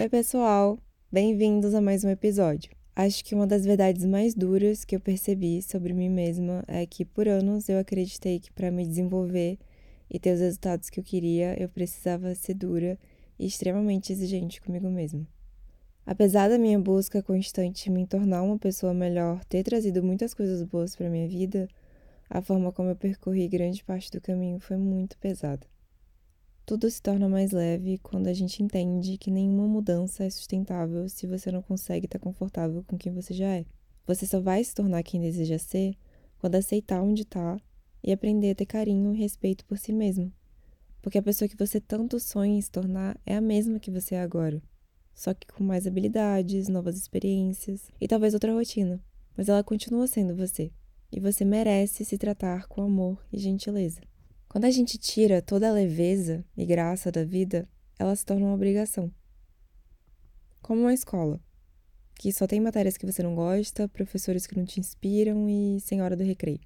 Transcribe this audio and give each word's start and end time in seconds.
Oi, 0.00 0.08
pessoal! 0.08 0.78
Bem-vindos 1.10 1.74
a 1.74 1.80
mais 1.80 2.04
um 2.04 2.08
episódio. 2.08 2.70
Acho 2.94 3.24
que 3.24 3.34
uma 3.34 3.48
das 3.48 3.64
verdades 3.64 4.04
mais 4.04 4.32
duras 4.32 4.84
que 4.84 4.94
eu 4.94 5.00
percebi 5.00 5.60
sobre 5.60 5.92
mim 5.92 6.08
mesma 6.08 6.62
é 6.68 6.86
que 6.86 7.04
por 7.04 7.26
anos 7.26 7.68
eu 7.68 7.80
acreditei 7.80 8.38
que 8.38 8.52
para 8.52 8.70
me 8.70 8.86
desenvolver 8.86 9.58
e 10.08 10.20
ter 10.20 10.34
os 10.34 10.40
resultados 10.40 10.88
que 10.88 11.00
eu 11.00 11.04
queria, 11.04 11.60
eu 11.60 11.68
precisava 11.68 12.32
ser 12.36 12.54
dura 12.54 12.96
e 13.36 13.44
extremamente 13.44 14.12
exigente 14.12 14.60
comigo 14.60 14.88
mesma. 14.88 15.26
Apesar 16.06 16.48
da 16.48 16.58
minha 16.58 16.78
busca 16.78 17.20
constante 17.20 17.90
me 17.90 18.06
tornar 18.06 18.42
uma 18.42 18.56
pessoa 18.56 18.94
melhor 18.94 19.44
ter 19.46 19.64
trazido 19.64 20.00
muitas 20.00 20.32
coisas 20.32 20.62
boas 20.62 20.94
para 20.94 21.10
minha 21.10 21.26
vida, 21.26 21.66
a 22.30 22.40
forma 22.40 22.70
como 22.70 22.90
eu 22.90 22.96
percorri 22.96 23.48
grande 23.48 23.82
parte 23.82 24.12
do 24.12 24.20
caminho 24.20 24.60
foi 24.60 24.76
muito 24.76 25.18
pesada. 25.18 25.66
Tudo 26.68 26.90
se 26.90 27.00
torna 27.00 27.30
mais 27.30 27.52
leve 27.52 27.96
quando 28.02 28.26
a 28.26 28.32
gente 28.34 28.62
entende 28.62 29.16
que 29.16 29.30
nenhuma 29.30 29.66
mudança 29.66 30.24
é 30.24 30.28
sustentável 30.28 31.08
se 31.08 31.26
você 31.26 31.50
não 31.50 31.62
consegue 31.62 32.04
estar 32.04 32.18
confortável 32.18 32.84
com 32.86 32.98
quem 32.98 33.10
você 33.10 33.32
já 33.32 33.46
é. 33.46 33.64
Você 34.06 34.26
só 34.26 34.38
vai 34.38 34.62
se 34.62 34.74
tornar 34.74 35.02
quem 35.02 35.18
deseja 35.18 35.58
ser 35.58 35.96
quando 36.38 36.56
aceitar 36.56 37.00
onde 37.00 37.22
está 37.22 37.56
e 38.04 38.12
aprender 38.12 38.50
a 38.50 38.54
ter 38.54 38.66
carinho 38.66 39.14
e 39.14 39.18
respeito 39.18 39.64
por 39.64 39.78
si 39.78 39.94
mesmo. 39.94 40.30
Porque 41.00 41.16
a 41.16 41.22
pessoa 41.22 41.48
que 41.48 41.56
você 41.56 41.80
tanto 41.80 42.20
sonha 42.20 42.58
em 42.58 42.60
se 42.60 42.70
tornar 42.70 43.18
é 43.24 43.34
a 43.34 43.40
mesma 43.40 43.78
que 43.78 43.90
você 43.90 44.14
é 44.14 44.20
agora 44.20 44.62
só 45.18 45.34
que 45.34 45.48
com 45.48 45.64
mais 45.64 45.84
habilidades, 45.84 46.68
novas 46.68 46.96
experiências 46.96 47.90
e 48.00 48.06
talvez 48.06 48.34
outra 48.34 48.52
rotina. 48.52 49.02
Mas 49.36 49.48
ela 49.48 49.64
continua 49.64 50.06
sendo 50.06 50.36
você. 50.36 50.70
E 51.10 51.18
você 51.18 51.44
merece 51.44 52.04
se 52.04 52.16
tratar 52.16 52.68
com 52.68 52.82
amor 52.82 53.18
e 53.32 53.38
gentileza. 53.38 54.00
Quando 54.48 54.64
a 54.64 54.70
gente 54.70 54.96
tira 54.96 55.42
toda 55.42 55.68
a 55.68 55.72
leveza 55.72 56.42
e 56.56 56.64
graça 56.64 57.12
da 57.12 57.22
vida, 57.22 57.68
ela 57.98 58.16
se 58.16 58.24
torna 58.24 58.46
uma 58.46 58.54
obrigação. 58.54 59.12
Como 60.62 60.80
uma 60.80 60.94
escola, 60.94 61.38
que 62.14 62.32
só 62.32 62.46
tem 62.46 62.58
matérias 62.58 62.96
que 62.96 63.04
você 63.04 63.22
não 63.22 63.34
gosta, 63.34 63.88
professores 63.88 64.46
que 64.46 64.56
não 64.56 64.64
te 64.64 64.80
inspiram 64.80 65.48
e 65.48 65.78
sem 65.80 66.00
hora 66.00 66.16
do 66.16 66.24
recreio. 66.24 66.60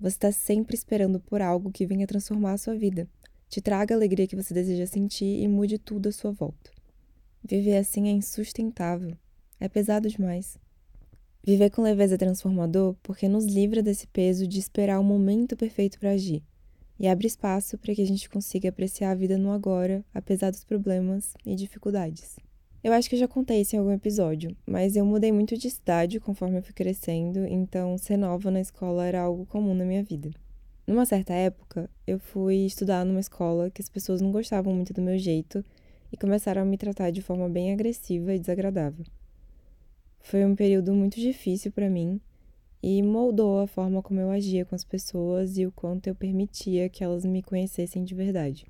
Você 0.00 0.16
está 0.16 0.32
sempre 0.32 0.74
esperando 0.74 1.20
por 1.20 1.40
algo 1.40 1.70
que 1.70 1.86
venha 1.86 2.06
transformar 2.06 2.54
a 2.54 2.58
sua 2.58 2.74
vida, 2.76 3.08
te 3.48 3.60
traga 3.60 3.94
a 3.94 3.96
alegria 3.96 4.26
que 4.26 4.36
você 4.36 4.52
deseja 4.52 4.86
sentir 4.86 5.40
e 5.40 5.46
mude 5.48 5.78
tudo 5.78 6.08
à 6.08 6.12
sua 6.12 6.32
volta. 6.32 6.70
Viver 7.42 7.76
assim 7.76 8.08
é 8.08 8.12
insustentável. 8.12 9.16
É 9.60 9.68
pesado 9.68 10.08
demais. 10.08 10.58
Viver 11.44 11.70
com 11.70 11.82
leveza 11.82 12.16
é 12.16 12.18
transformador 12.18 12.94
porque 13.02 13.28
nos 13.28 13.46
livra 13.46 13.82
desse 13.82 14.06
peso 14.06 14.46
de 14.46 14.58
esperar 14.58 15.00
o 15.00 15.04
momento 15.04 15.56
perfeito 15.56 15.98
para 15.98 16.10
agir 16.10 16.42
e 16.98 17.06
abre 17.06 17.26
espaço 17.26 17.78
para 17.78 17.94
que 17.94 18.02
a 18.02 18.06
gente 18.06 18.28
consiga 18.28 18.68
apreciar 18.68 19.12
a 19.12 19.14
vida 19.14 19.38
no 19.38 19.52
agora, 19.52 20.04
apesar 20.12 20.50
dos 20.50 20.64
problemas 20.64 21.34
e 21.46 21.54
dificuldades. 21.54 22.36
Eu 22.82 22.92
acho 22.92 23.08
que 23.08 23.14
eu 23.14 23.20
já 23.20 23.28
contei 23.28 23.60
isso 23.60 23.76
em 23.76 23.78
algum 23.78 23.92
episódio, 23.92 24.56
mas 24.66 24.96
eu 24.96 25.04
mudei 25.04 25.32
muito 25.32 25.56
de 25.56 25.70
cidade 25.70 26.20
conforme 26.20 26.58
eu 26.58 26.62
fui 26.62 26.72
crescendo, 26.72 27.44
então 27.46 27.96
ser 27.98 28.16
nova 28.16 28.50
na 28.50 28.60
escola 28.60 29.04
era 29.04 29.20
algo 29.20 29.46
comum 29.46 29.74
na 29.74 29.84
minha 29.84 30.02
vida. 30.02 30.30
Numa 30.86 31.04
certa 31.04 31.32
época, 31.34 31.90
eu 32.06 32.18
fui 32.18 32.64
estudar 32.64 33.04
numa 33.04 33.20
escola 33.20 33.70
que 33.70 33.82
as 33.82 33.88
pessoas 33.88 34.20
não 34.20 34.32
gostavam 34.32 34.74
muito 34.74 34.92
do 34.92 35.02
meu 35.02 35.18
jeito 35.18 35.64
e 36.10 36.16
começaram 36.16 36.62
a 36.62 36.64
me 36.64 36.78
tratar 36.78 37.10
de 37.10 37.20
forma 37.20 37.48
bem 37.48 37.72
agressiva 37.72 38.34
e 38.34 38.38
desagradável. 38.38 39.04
Foi 40.20 40.44
um 40.44 40.54
período 40.54 40.94
muito 40.94 41.18
difícil 41.18 41.72
para 41.72 41.88
mim 41.88 42.20
e 42.82 43.02
moldou 43.02 43.60
a 43.60 43.66
forma 43.66 44.02
como 44.02 44.20
eu 44.20 44.30
agia 44.30 44.64
com 44.64 44.74
as 44.74 44.84
pessoas 44.84 45.58
e 45.58 45.66
o 45.66 45.72
quanto 45.72 46.06
eu 46.06 46.14
permitia 46.14 46.88
que 46.88 47.02
elas 47.02 47.24
me 47.24 47.42
conhecessem 47.42 48.04
de 48.04 48.14
verdade. 48.14 48.66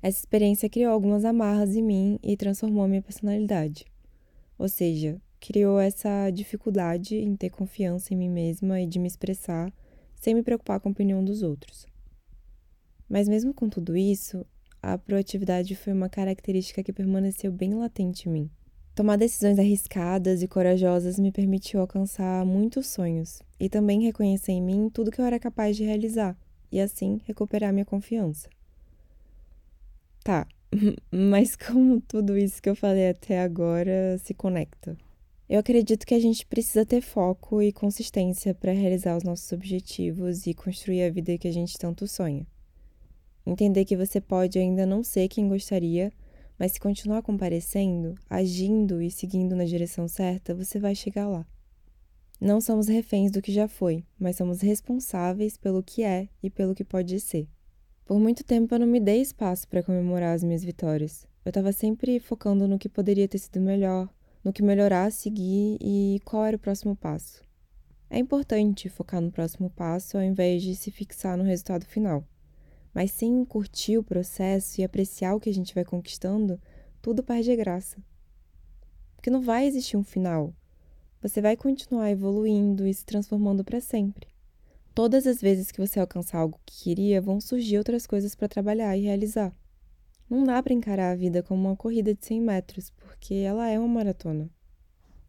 Essa 0.00 0.20
experiência 0.20 0.68
criou 0.68 0.92
algumas 0.92 1.24
amarras 1.24 1.74
em 1.74 1.82
mim 1.82 2.18
e 2.22 2.36
transformou 2.36 2.86
minha 2.86 3.02
personalidade. 3.02 3.84
Ou 4.56 4.68
seja, 4.68 5.20
criou 5.40 5.78
essa 5.80 6.30
dificuldade 6.30 7.16
em 7.16 7.34
ter 7.34 7.50
confiança 7.50 8.14
em 8.14 8.16
mim 8.16 8.28
mesma 8.28 8.80
e 8.80 8.86
de 8.86 8.98
me 8.98 9.08
expressar 9.08 9.72
sem 10.14 10.34
me 10.34 10.42
preocupar 10.42 10.80
com 10.80 10.88
a 10.88 10.92
opinião 10.92 11.24
dos 11.24 11.42
outros. 11.42 11.86
Mas 13.08 13.28
mesmo 13.28 13.54
com 13.54 13.68
tudo 13.68 13.96
isso, 13.96 14.44
a 14.82 14.96
proatividade 14.98 15.74
foi 15.74 15.92
uma 15.92 16.08
característica 16.08 16.82
que 16.82 16.92
permaneceu 16.92 17.50
bem 17.50 17.74
latente 17.74 18.28
em 18.28 18.32
mim. 18.32 18.50
Tomar 18.98 19.16
decisões 19.16 19.60
arriscadas 19.60 20.42
e 20.42 20.48
corajosas 20.48 21.20
me 21.20 21.30
permitiu 21.30 21.78
alcançar 21.78 22.44
muitos 22.44 22.88
sonhos 22.88 23.40
e 23.60 23.68
também 23.68 24.02
reconhecer 24.02 24.50
em 24.50 24.60
mim 24.60 24.90
tudo 24.92 25.12
que 25.12 25.20
eu 25.20 25.24
era 25.24 25.38
capaz 25.38 25.76
de 25.76 25.84
realizar 25.84 26.36
e 26.72 26.80
assim 26.80 27.20
recuperar 27.24 27.72
minha 27.72 27.84
confiança. 27.84 28.48
Tá, 30.24 30.48
mas 31.12 31.54
como 31.54 32.00
tudo 32.00 32.36
isso 32.36 32.60
que 32.60 32.68
eu 32.68 32.74
falei 32.74 33.10
até 33.10 33.40
agora 33.40 34.18
se 34.18 34.34
conecta? 34.34 34.96
Eu 35.48 35.60
acredito 35.60 36.04
que 36.04 36.14
a 36.14 36.20
gente 36.20 36.44
precisa 36.44 36.84
ter 36.84 37.00
foco 37.00 37.62
e 37.62 37.72
consistência 37.72 38.52
para 38.52 38.72
realizar 38.72 39.16
os 39.16 39.22
nossos 39.22 39.52
objetivos 39.52 40.44
e 40.44 40.52
construir 40.52 41.04
a 41.04 41.10
vida 41.10 41.38
que 41.38 41.46
a 41.46 41.52
gente 41.52 41.78
tanto 41.78 42.08
sonha. 42.08 42.44
Entender 43.46 43.84
que 43.84 43.96
você 43.96 44.20
pode 44.20 44.58
ainda 44.58 44.84
não 44.84 45.04
ser 45.04 45.28
quem 45.28 45.48
gostaria, 45.48 46.12
mas 46.58 46.72
se 46.72 46.80
continuar 46.80 47.22
comparecendo, 47.22 48.14
agindo 48.28 49.00
e 49.00 49.10
seguindo 49.10 49.54
na 49.54 49.64
direção 49.64 50.08
certa, 50.08 50.54
você 50.54 50.78
vai 50.78 50.94
chegar 50.94 51.28
lá. 51.28 51.46
Não 52.40 52.60
somos 52.60 52.88
reféns 52.88 53.30
do 53.30 53.42
que 53.42 53.52
já 53.52 53.68
foi, 53.68 54.04
mas 54.18 54.36
somos 54.36 54.60
responsáveis 54.60 55.56
pelo 55.56 55.82
que 55.82 56.02
é 56.02 56.28
e 56.42 56.48
pelo 56.48 56.74
que 56.74 56.84
pode 56.84 57.18
ser. 57.20 57.48
Por 58.04 58.18
muito 58.18 58.44
tempo 58.44 58.74
eu 58.74 58.78
não 58.78 58.86
me 58.86 59.00
dei 59.00 59.20
espaço 59.20 59.68
para 59.68 59.82
comemorar 59.82 60.34
as 60.34 60.42
minhas 60.42 60.64
vitórias. 60.64 61.26
Eu 61.44 61.50
estava 61.50 61.72
sempre 61.72 62.18
focando 62.20 62.66
no 62.66 62.78
que 62.78 62.88
poderia 62.88 63.28
ter 63.28 63.38
sido 63.38 63.60
melhor, 63.60 64.08
no 64.44 64.52
que 64.52 64.62
melhorar 64.62 65.10
seguir 65.12 65.78
e 65.80 66.20
qual 66.24 66.46
era 66.46 66.56
o 66.56 66.60
próximo 66.60 66.96
passo. 66.96 67.42
É 68.08 68.18
importante 68.18 68.88
focar 68.88 69.20
no 69.20 69.30
próximo 69.30 69.68
passo 69.68 70.16
ao 70.16 70.22
invés 70.22 70.62
de 70.62 70.74
se 70.74 70.90
fixar 70.90 71.36
no 71.36 71.44
resultado 71.44 71.84
final. 71.84 72.24
Mas 72.98 73.12
sem 73.12 73.44
curtir 73.44 73.96
o 73.96 74.02
processo 74.02 74.80
e 74.80 74.82
apreciar 74.82 75.36
o 75.36 75.38
que 75.38 75.48
a 75.48 75.54
gente 75.54 75.72
vai 75.72 75.84
conquistando, 75.84 76.60
tudo 77.00 77.22
perde 77.22 77.52
a 77.52 77.54
graça. 77.54 78.02
Porque 79.14 79.30
não 79.30 79.40
vai 79.40 79.68
existir 79.68 79.96
um 79.96 80.02
final. 80.02 80.52
Você 81.22 81.40
vai 81.40 81.56
continuar 81.56 82.10
evoluindo 82.10 82.84
e 82.84 82.92
se 82.92 83.04
transformando 83.06 83.62
para 83.62 83.80
sempre. 83.80 84.26
Todas 84.92 85.28
as 85.28 85.40
vezes 85.40 85.70
que 85.70 85.78
você 85.78 86.00
alcançar 86.00 86.38
algo 86.38 86.58
que 86.66 86.82
queria, 86.82 87.22
vão 87.22 87.40
surgir 87.40 87.78
outras 87.78 88.04
coisas 88.04 88.34
para 88.34 88.48
trabalhar 88.48 88.96
e 88.96 89.02
realizar. 89.02 89.56
Não 90.28 90.42
dá 90.42 90.60
para 90.60 90.74
encarar 90.74 91.12
a 91.12 91.16
vida 91.16 91.40
como 91.40 91.68
uma 91.68 91.76
corrida 91.76 92.12
de 92.12 92.26
100 92.26 92.40
metros, 92.40 92.90
porque 92.90 93.34
ela 93.34 93.68
é 93.68 93.78
uma 93.78 93.86
maratona. 93.86 94.50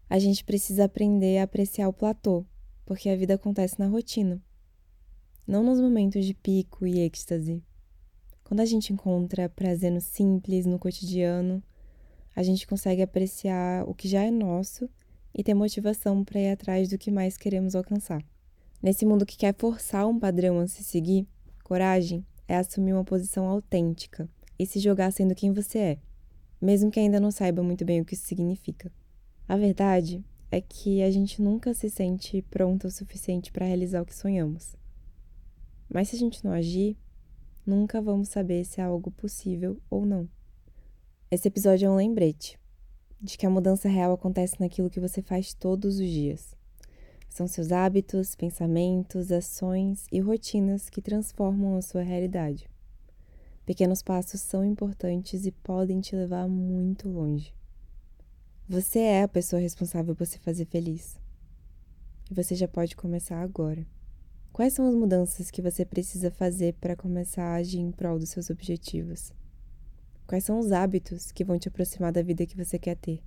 A 0.10 0.18
gente 0.18 0.44
precisa 0.44 0.86
aprender 0.86 1.38
a 1.38 1.44
apreciar 1.44 1.88
o 1.88 1.94
platô, 1.94 2.48
porque 2.84 3.10
a 3.10 3.16
vida 3.16 3.36
acontece 3.36 3.78
na 3.78 3.86
rotina 3.86 4.42
não 5.50 5.64
nos 5.64 5.82
momentos 5.82 6.24
de 6.26 6.36
pico 6.36 6.86
e 6.86 7.00
êxtase. 7.00 7.64
Quando 8.44 8.60
a 8.60 8.66
gente 8.66 8.94
encontra 8.94 9.50
prazer 9.50 9.92
no 9.92 10.00
simples, 10.00 10.64
no 10.68 10.78
cotidiano, 10.78 11.64
a 12.36 12.44
gente 12.44 12.68
consegue 12.68 13.02
apreciar 13.02 13.84
o 13.90 13.96
que 13.96 14.08
já 14.08 14.22
é 14.22 14.30
nosso 14.30 14.88
e 15.34 15.44
ter 15.44 15.56
motivação 15.56 16.24
para 16.24 16.40
ir 16.40 16.52
atrás 16.52 16.88
do 16.88 17.00
que 17.00 17.10
mais 17.10 17.36
queremos 17.36 17.76
alcançar. 17.76 18.24
Nesse 18.80 19.08
mundo 19.08 19.26
que 19.26 19.36
quer 19.36 19.56
forçar 19.58 20.08
um 20.08 20.20
padrão 20.20 20.60
a 20.60 20.68
se 20.68 20.84
seguir, 20.84 21.28
coragem 21.64 22.24
é 22.48 22.56
assumir 22.56 22.94
uma 22.94 23.04
posição 23.04 23.48
autêntica 23.48 24.30
e 24.60 24.68
se 24.68 24.80
jogar 24.80 25.12
sendo 25.12 25.34
quem 25.34 25.52
você 25.52 25.80
é, 25.80 25.98
mesmo 26.62 26.92
que 26.92 27.00
ainda 27.00 27.20
não 27.20 27.32
saiba 27.32 27.64
muito 27.64 27.84
bem 27.84 28.02
o 28.02 28.06
que 28.06 28.14
isso 28.14 28.28
significa. 28.28 28.92
A 29.48 29.58
verdade 29.58 30.24
é 30.52 30.62
que 30.62 31.02
a 31.02 31.10
gente 31.10 31.42
nunca 31.42 31.74
se 31.74 31.90
sente 31.90 32.40
pronta 32.52 32.88
o 32.88 32.92
suficiente 32.92 33.52
para 33.52 33.66
realizar 33.66 34.04
o 34.04 34.06
que 34.06 34.16
sonhamos. 34.16 34.78
Mas 35.90 36.10
se 36.10 36.16
a 36.16 36.20
gente 36.20 36.46
não 36.46 36.52
agir, 36.52 36.96
nunca 37.66 38.02
vamos 38.02 38.30
saber 38.30 38.64
se 38.64 38.80
é 38.80 38.84
algo 38.84 39.10
possível 39.12 39.82
ou 39.90 40.06
não. 40.06 40.30
Esse 41.32 41.48
episódio 41.48 41.88
é 41.88 41.90
um 41.90 41.96
lembrete 41.96 42.60
de 43.22 43.38
que 43.38 43.46
a 43.46 43.50
mudança 43.50 43.90
real 43.90 44.14
acontece 44.14 44.60
naquilo 44.60 44.90
que 44.90 45.00
você 45.00 45.22
faz 45.22 45.54
todos 45.54 46.00
os 46.00 46.08
dias. 46.08 46.56
São 47.28 47.48
seus 47.48 47.72
hábitos, 47.72 48.36
pensamentos, 48.36 49.32
ações 49.32 50.06
e 50.12 50.20
rotinas 50.20 50.90
que 50.90 51.02
transformam 51.02 51.76
a 51.76 51.82
sua 51.82 52.02
realidade. 52.02 52.70
Pequenos 53.66 54.02
passos 54.02 54.42
são 54.42 54.66
importantes 54.66 55.46
e 55.46 55.52
podem 55.52 56.02
te 56.02 56.16
levar 56.16 56.48
muito 56.48 57.08
longe. 57.08 57.54
Você 58.68 59.00
é 59.00 59.24
a 59.24 59.28
pessoa 59.28 59.62
responsável 59.62 60.16
por 60.16 60.26
se 60.26 60.40
fazer 60.40 60.66
feliz. 60.66 61.20
E 62.32 62.34
você 62.34 62.56
já 62.56 62.68
pode 62.68 62.96
começar 62.96 63.42
agora. 63.42 63.86
Quais 64.52 64.74
são 64.74 64.88
as 64.88 64.96
mudanças 64.96 65.50
que 65.50 65.62
você 65.62 65.86
precisa 65.86 66.30
fazer 66.30 66.74
para 66.82 66.96
começar 66.96 67.44
a 67.44 67.56
agir 67.56 67.80
em 67.80 67.92
prol 67.92 68.20
dos 68.20 68.30
seus 68.30 68.50
objetivos? 68.50 69.32
Quais 70.28 70.44
são 70.44 70.60
os 70.60 70.72
hábitos 70.72 71.32
que 71.32 71.44
vão 71.44 71.58
te 71.58 71.68
aproximar 71.68 72.12
da 72.12 72.22
vida 72.22 72.46
que 72.46 72.58
você 72.58 72.78
quer 72.78 72.96
ter? 72.96 73.22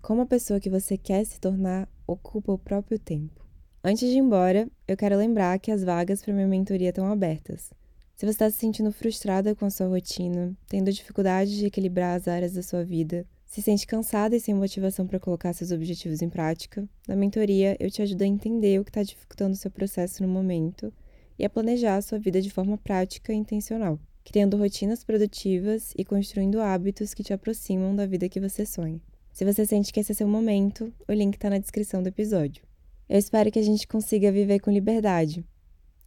Como 0.00 0.22
a 0.22 0.26
pessoa 0.26 0.60
que 0.60 0.70
você 0.70 0.96
quer 0.96 1.24
se 1.24 1.40
tornar 1.40 1.88
ocupa 2.06 2.52
o 2.52 2.58
próprio 2.58 2.98
tempo? 2.98 3.44
Antes 3.82 4.08
de 4.08 4.16
ir 4.16 4.18
embora, 4.18 4.68
eu 4.86 4.96
quero 4.96 5.16
lembrar 5.16 5.58
que 5.58 5.70
as 5.70 5.82
vagas 5.82 6.22
para 6.22 6.32
minha 6.32 6.46
mentoria 6.46 6.90
estão 6.90 7.10
abertas. 7.10 7.72
Se 8.14 8.26
você 8.26 8.30
está 8.30 8.50
se 8.50 8.58
sentindo 8.58 8.92
frustrada 8.92 9.54
com 9.54 9.64
a 9.64 9.70
sua 9.70 9.88
rotina, 9.88 10.56
tendo 10.66 10.92
dificuldade 10.92 11.56
de 11.56 11.66
equilibrar 11.66 12.16
as 12.16 12.26
áreas 12.26 12.54
da 12.54 12.62
sua 12.62 12.84
vida, 12.84 13.26
se 13.48 13.62
sente 13.62 13.86
cansada 13.86 14.36
e 14.36 14.40
sem 14.40 14.54
motivação 14.54 15.06
para 15.06 15.18
colocar 15.18 15.54
seus 15.54 15.72
objetivos 15.72 16.20
em 16.20 16.28
prática, 16.28 16.86
na 17.08 17.16
mentoria 17.16 17.76
eu 17.80 17.90
te 17.90 18.02
ajudo 18.02 18.22
a 18.22 18.26
entender 18.26 18.78
o 18.78 18.84
que 18.84 18.90
está 18.90 19.02
dificultando 19.02 19.54
o 19.54 19.56
seu 19.56 19.70
processo 19.70 20.22
no 20.22 20.28
momento 20.28 20.92
e 21.38 21.44
a 21.46 21.50
planejar 21.50 21.96
a 21.96 22.02
sua 22.02 22.18
vida 22.18 22.42
de 22.42 22.50
forma 22.50 22.76
prática 22.76 23.32
e 23.32 23.36
intencional, 23.36 23.98
criando 24.22 24.58
rotinas 24.58 25.02
produtivas 25.02 25.94
e 25.96 26.04
construindo 26.04 26.60
hábitos 26.60 27.14
que 27.14 27.22
te 27.22 27.32
aproximam 27.32 27.96
da 27.96 28.04
vida 28.04 28.28
que 28.28 28.38
você 28.38 28.66
sonha. 28.66 29.00
Se 29.32 29.46
você 29.46 29.64
sente 29.64 29.94
que 29.94 30.00
esse 30.00 30.12
é 30.12 30.14
seu 30.14 30.28
momento, 30.28 30.92
o 31.08 31.12
link 31.12 31.34
está 31.34 31.48
na 31.48 31.58
descrição 31.58 32.02
do 32.02 32.08
episódio. 32.08 32.62
Eu 33.08 33.18
espero 33.18 33.50
que 33.50 33.58
a 33.58 33.62
gente 33.62 33.88
consiga 33.88 34.30
viver 34.30 34.58
com 34.60 34.70
liberdade, 34.70 35.42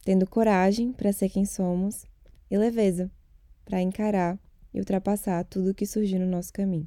tendo 0.04 0.28
coragem 0.28 0.92
para 0.92 1.12
ser 1.12 1.28
quem 1.28 1.44
somos 1.44 2.04
e 2.48 2.56
leveza 2.56 3.10
para 3.64 3.82
encarar 3.82 4.38
e 4.72 4.78
ultrapassar 4.78 5.44
tudo 5.44 5.70
o 5.70 5.74
que 5.74 5.86
surgir 5.86 6.20
no 6.20 6.26
nosso 6.26 6.52
caminho. 6.52 6.86